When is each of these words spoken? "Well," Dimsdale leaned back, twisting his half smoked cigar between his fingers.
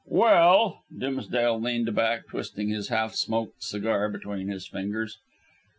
"Well," 0.09 0.81
Dimsdale 0.97 1.61
leaned 1.61 1.93
back, 1.93 2.25
twisting 2.27 2.69
his 2.69 2.87
half 2.87 3.13
smoked 3.13 3.61
cigar 3.61 4.09
between 4.09 4.47
his 4.47 4.65
fingers. 4.67 5.19